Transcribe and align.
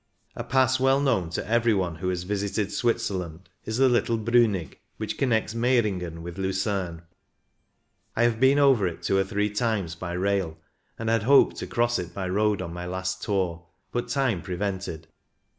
A 0.35 0.43
Pass 0.43 0.79
well 0.79 0.99
known 0.99 1.29
to 1.29 1.47
every 1.47 1.75
one 1.75 1.97
who 1.97 2.09
has 2.09 2.23
visited 2.23 2.71
Switzerland 2.71 3.49
is 3.65 3.77
the 3.77 3.87
little 3.87 4.17
Brlinig, 4.17 4.79
which 4.97 5.15
connects 5.15 5.53
Meiringen 5.53 6.23
with 6.23 6.39
Lucerne. 6.39 7.03
I 8.15 8.23
have 8.23 8.39
been 8.39 8.57
over 8.57 8.87
it 8.87 9.03
two 9.03 9.19
or 9.19 9.23
three 9.23 9.51
times 9.51 9.93
by 9.93 10.13
rail, 10.13 10.57
and 10.97 11.07
had 11.07 11.21
hoped 11.21 11.57
to 11.57 11.67
cross 11.67 11.99
it 11.99 12.15
by 12.15 12.27
road 12.27 12.63
on 12.63 12.73
my 12.73 12.87
last 12.87 13.21
tour, 13.21 13.67
but 13.91 14.07
time 14.07 14.41
prevented. 14.41 15.05